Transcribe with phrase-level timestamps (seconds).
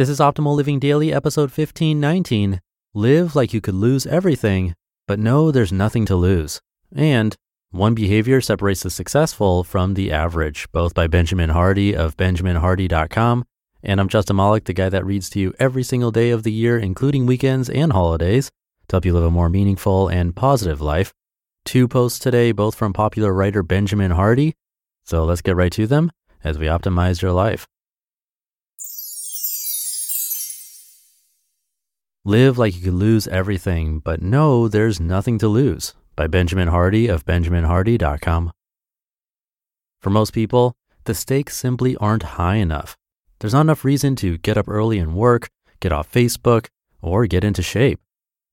[0.00, 2.62] This is Optimal Living Daily, episode 1519.
[2.94, 4.74] Live like you could lose everything,
[5.06, 6.58] but know there's nothing to lose.
[6.96, 7.36] And
[7.70, 13.44] one behavior separates the successful from the average, both by Benjamin Hardy of benjaminhardy.com.
[13.82, 16.52] And I'm Justin Malik, the guy that reads to you every single day of the
[16.52, 18.50] year, including weekends and holidays,
[18.88, 21.12] to help you live a more meaningful and positive life.
[21.66, 24.54] Two posts today, both from popular writer Benjamin Hardy.
[25.04, 26.10] So let's get right to them
[26.42, 27.66] as we optimize your life.
[32.26, 37.08] Live like you could lose everything, but know there's nothing to lose by Benjamin Hardy
[37.08, 38.52] of benjaminhardy.com.
[40.02, 42.94] For most people, the stakes simply aren't high enough.
[43.38, 45.48] There's not enough reason to get up early and work,
[45.80, 46.66] get off Facebook,
[47.00, 47.98] or get into shape.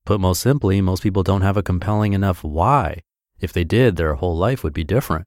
[0.06, 3.02] Put most simply, most people don't have a compelling enough why.
[3.42, 5.26] If they did, their whole life would be different.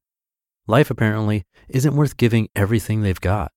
[0.66, 3.52] Life apparently isn't worth giving everything they've got.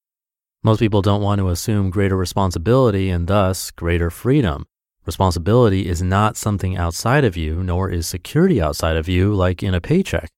[0.61, 4.65] Most people don't want to assume greater responsibility and thus greater freedom.
[5.05, 9.73] Responsibility is not something outside of you, nor is security outside of you, like in
[9.73, 10.29] a paycheck.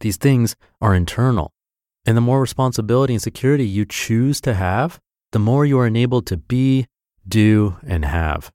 [0.00, 1.52] These things are internal.
[2.04, 4.98] And the more responsibility and security you choose to have,
[5.30, 6.86] the more you are enabled to be,
[7.26, 8.50] do, and have.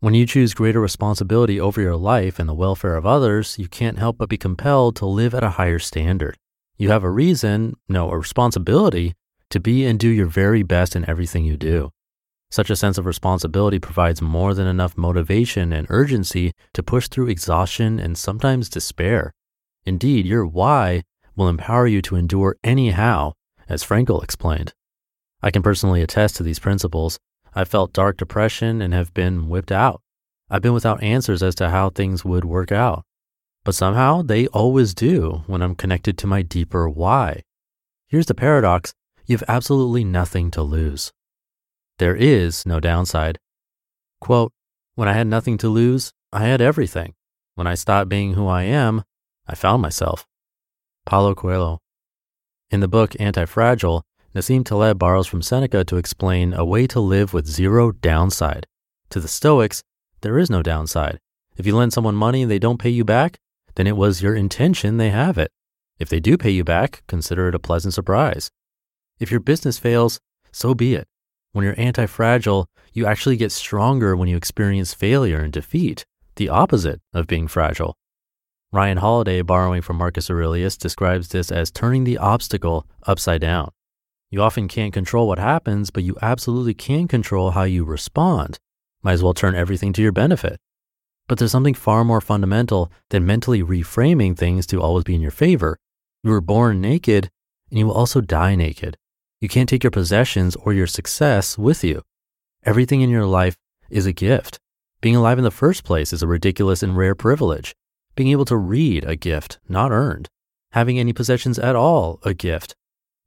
[0.00, 3.98] When you choose greater responsibility over your life and the welfare of others, you can't
[3.98, 6.36] help but be compelled to live at a higher standard.
[6.76, 9.14] You have a reason, no, a responsibility
[9.50, 11.92] to be and do your very best in everything you do.
[12.52, 17.30] Such a sense of responsibility provides more than enough motivation and urgency to push through
[17.30, 19.32] exhaustion and sometimes despair.
[19.86, 21.04] Indeed, your why
[21.34, 23.32] will empower you to endure anyhow,
[23.70, 24.74] as Frankl explained.
[25.42, 27.18] I can personally attest to these principles.
[27.54, 30.02] I've felt dark depression and have been whipped out.
[30.50, 33.06] I've been without answers as to how things would work out.
[33.64, 37.44] But somehow they always do when I'm connected to my deeper why.
[38.08, 38.92] Here's the paradox
[39.24, 41.12] you have absolutely nothing to lose.
[41.98, 43.38] There is no downside.
[44.20, 44.52] Quote,
[44.94, 47.14] when I had nothing to lose, I had everything.
[47.54, 49.04] When I stopped being who I am,
[49.46, 50.26] I found myself.
[51.04, 51.80] Paulo Coelho.
[52.70, 54.02] In the book Anti-Fragile,
[54.34, 58.66] Nassim Taleb borrows from Seneca to explain a way to live with zero downside.
[59.10, 59.82] To the Stoics,
[60.22, 61.18] there is no downside.
[61.56, 63.38] If you lend someone money and they don't pay you back,
[63.74, 65.50] then it was your intention they have it.
[65.98, 68.50] If they do pay you back, consider it a pleasant surprise.
[69.20, 70.18] If your business fails,
[70.50, 71.06] so be it.
[71.52, 76.04] When you're anti fragile, you actually get stronger when you experience failure and defeat,
[76.36, 77.96] the opposite of being fragile.
[78.72, 83.70] Ryan Holiday, borrowing from Marcus Aurelius, describes this as turning the obstacle upside down.
[84.30, 88.58] You often can't control what happens, but you absolutely can control how you respond.
[89.02, 90.58] Might as well turn everything to your benefit.
[91.28, 95.30] But there's something far more fundamental than mentally reframing things to always be in your
[95.30, 95.76] favor.
[96.24, 97.28] You were born naked,
[97.68, 98.96] and you will also die naked.
[99.42, 102.02] You can't take your possessions or your success with you.
[102.64, 103.56] Everything in your life
[103.90, 104.60] is a gift.
[105.00, 107.74] Being alive in the first place is a ridiculous and rare privilege.
[108.14, 110.28] Being able to read, a gift, not earned.
[110.70, 112.76] Having any possessions at all, a gift.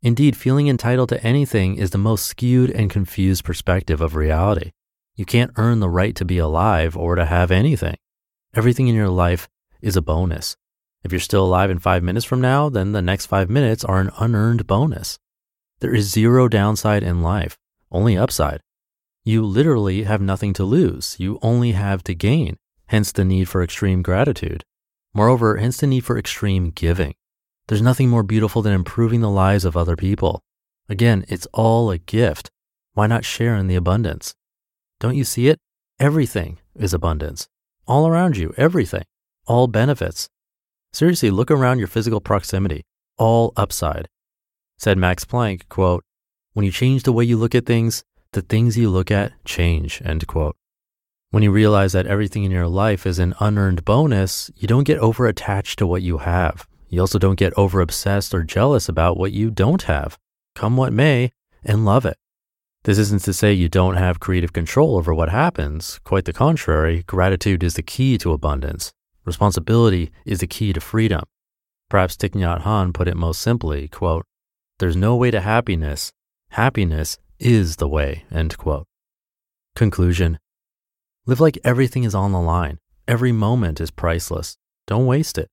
[0.04, 4.72] Indeed, feeling entitled to anything is the most skewed and confused perspective of reality.
[5.18, 7.98] You can't earn the right to be alive or to have anything.
[8.54, 9.50] Everything in your life
[9.82, 10.56] is a bonus.
[11.04, 14.00] If you're still alive in five minutes from now, then the next five minutes are
[14.00, 15.20] an unearned bonus.
[15.80, 17.58] There is zero downside in life,
[17.92, 18.62] only upside.
[19.24, 21.16] You literally have nothing to lose.
[21.20, 22.58] You only have to gain,
[22.88, 24.64] hence the need for extreme gratitude.
[25.14, 27.16] Moreover, hence the need for extreme giving.
[27.68, 30.44] There's nothing more beautiful than improving the lives of other people.
[30.88, 32.52] Again, it's all a gift.
[32.94, 34.36] Why not share in the abundance?
[35.00, 35.60] Don't you see it?
[36.00, 37.48] Everything is abundance.
[37.88, 39.04] All around you, everything.
[39.48, 40.30] All benefits.
[40.94, 42.84] Seriously, look around your physical proximity.
[43.18, 44.08] All upside.
[44.78, 46.04] Said Max Planck, quote,
[46.54, 50.02] When you change the way you look at things, the things you look at change,
[50.04, 50.56] end quote.
[51.32, 55.00] When you realize that everything in your life is an unearned bonus, you don't get
[55.00, 56.68] over attached to what you have.
[56.90, 60.18] You also don't get over obsessed or jealous about what you don't have.
[60.56, 61.32] Come what may,
[61.64, 62.18] and love it.
[62.84, 66.00] This isn't to say you don't have creative control over what happens.
[66.04, 68.94] Quite the contrary, gratitude is the key to abundance.
[69.26, 71.24] Responsibility is the key to freedom.
[71.90, 74.26] Perhaps Thich Nhat Hanh put it most simply, quote,
[74.78, 76.12] There's no way to happiness.
[76.50, 78.88] Happiness is the way, end quote.
[79.74, 80.38] Conclusion.
[81.26, 82.80] Live like everything is on the line.
[83.08, 84.58] Every moment is priceless.
[84.86, 85.50] Don't waste it.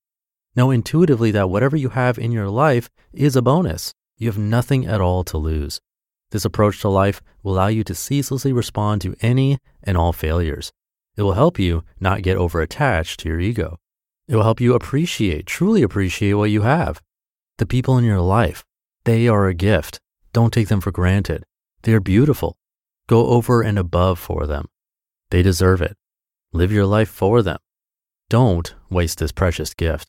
[0.57, 3.95] Know intuitively that whatever you have in your life is a bonus.
[4.19, 5.81] You have nothing at all to lose.
[6.33, 10.73] This approach to life will allow you to ceaselessly respond to any and all failures.
[11.17, 13.79] It will help you not get over attached to your ego.
[14.27, 17.01] It will help you appreciate, truly appreciate what you have.
[17.59, 18.65] The people in your life,
[19.05, 19.99] they are a gift.
[20.33, 21.45] Don't take them for granted.
[21.83, 22.57] They are beautiful.
[23.09, 24.67] Go over and above for them.
[25.31, 25.97] They deserve it.
[26.53, 27.59] Live your life for them.
[28.31, 30.09] Don't waste this precious gift.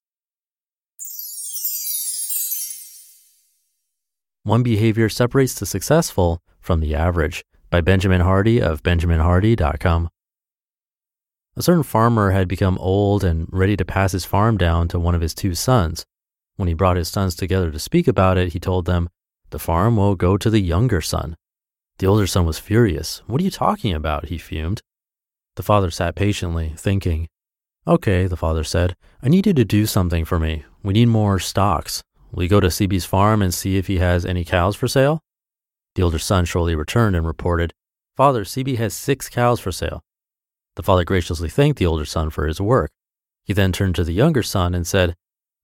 [4.44, 10.10] One Behavior Separates the Successful from the Average by Benjamin Hardy of benjaminhardy.com.
[11.56, 15.16] A certain farmer had become old and ready to pass his farm down to one
[15.16, 16.06] of his two sons.
[16.56, 19.10] When he brought his sons together to speak about it, he told them,
[19.50, 21.36] The farm will go to the younger son.
[22.00, 23.22] The older son was furious.
[23.28, 24.26] What are you talking about?
[24.26, 24.82] He fumed.
[25.56, 27.28] The father sat patiently, thinking.
[27.88, 30.64] Okay, the father said, I need you to do something for me.
[30.84, 32.02] We need more stocks.
[32.32, 35.22] Will you go to CB's farm and see if he has any cows for sale?
[35.96, 37.74] The older son shortly returned and reported,
[38.16, 40.02] Father, CB has six cows for sale.
[40.76, 42.92] The father graciously thanked the older son for his work.
[43.44, 45.16] He then turned to the younger son and said,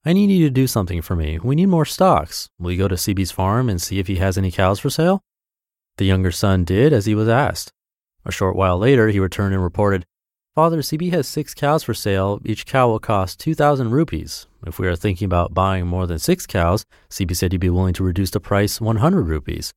[0.05, 1.39] I need you to do something for me.
[1.39, 2.49] We need more stocks.
[2.57, 5.21] Will you go to CB's farm and see if he has any cows for sale?
[5.97, 7.73] The younger son did as he was asked.
[8.25, 10.05] A short while later, he returned and reported,
[10.55, 12.39] Father, CB has six cows for sale.
[12.45, 14.47] Each cow will cost 2,000 rupees.
[14.65, 17.93] If we are thinking about buying more than six cows, CB said he'd be willing
[17.95, 19.73] to reduce the price 100 rupees.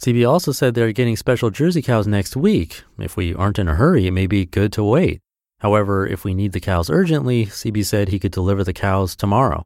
[0.00, 2.82] CB also said they're getting special Jersey cows next week.
[2.98, 5.20] If we aren't in a hurry, it may be good to wait.
[5.60, 9.64] However, if we need the cows urgently, CB said he could deliver the cows tomorrow.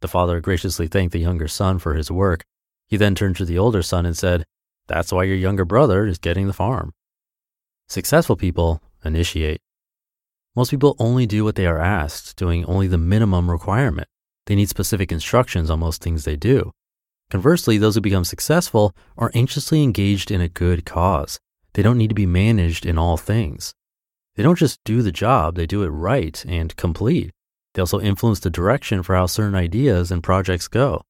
[0.00, 2.44] The father graciously thanked the younger son for his work.
[2.88, 4.44] He then turned to the older son and said,
[4.86, 6.92] That's why your younger brother is getting the farm.
[7.88, 9.60] Successful people initiate.
[10.56, 14.08] Most people only do what they are asked, doing only the minimum requirement.
[14.46, 16.72] They need specific instructions on most things they do.
[17.30, 21.38] Conversely, those who become successful are anxiously engaged in a good cause.
[21.74, 23.72] They don't need to be managed in all things.
[24.40, 27.30] They don't just do the job, they do it right and complete.
[27.74, 31.02] They also influence the direction for how certain ideas and projects go.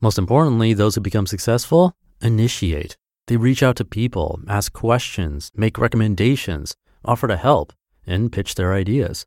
[0.00, 2.96] Most importantly, those who become successful initiate.
[3.28, 6.74] They reach out to people, ask questions, make recommendations,
[7.04, 7.72] offer to help,
[8.08, 9.24] and pitch their ideas.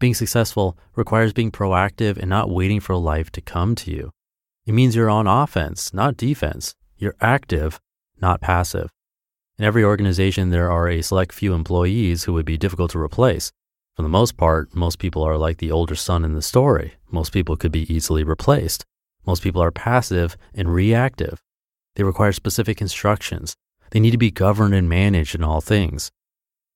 [0.00, 4.10] Being successful requires being proactive and not waiting for life to come to you.
[4.66, 6.74] It means you're on offense, not defense.
[6.96, 7.80] You're active,
[8.20, 8.90] not passive.
[9.58, 13.52] In every organization, there are a select few employees who would be difficult to replace.
[13.94, 16.94] For the most part, most people are like the older son in the story.
[17.10, 18.84] Most people could be easily replaced.
[19.26, 21.40] Most people are passive and reactive.
[21.96, 23.54] They require specific instructions.
[23.90, 26.10] They need to be governed and managed in all things.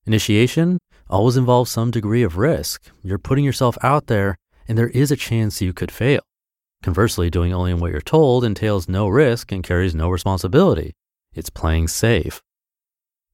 [0.04, 2.90] Initiation always involves some degree of risk.
[3.02, 4.36] You're putting yourself out there,
[4.68, 6.20] and there is a chance you could fail.
[6.82, 10.92] Conversely, doing only what you're told entails no risk and carries no responsibility.
[11.34, 12.42] It's playing safe.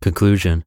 [0.02, 0.64] Conclusion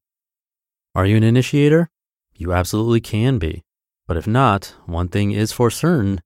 [0.96, 1.90] Are you an initiator?
[2.34, 3.64] You absolutely can be.
[4.08, 6.22] But if not, one thing is for certain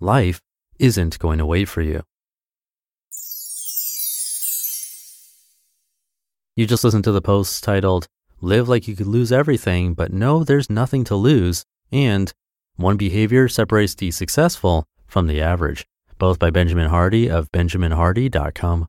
[0.00, 0.40] life
[0.78, 2.04] isn't going to wait for you.
[6.56, 8.06] You just listened to the post titled
[8.40, 12.32] live like you could lose everything, but know there's nothing to lose, and
[12.76, 15.84] one behavior separates the successful from the average,
[16.16, 18.88] both by Benjamin Hardy of benjaminhardy.com.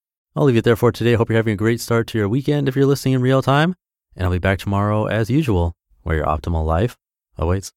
[0.35, 1.13] I'll leave it there for today.
[1.13, 3.75] Hope you're having a great start to your weekend if you're listening in real time.
[4.15, 5.73] And I'll be back tomorrow as usual,
[6.03, 6.97] where your optimal life
[7.37, 7.73] awaits.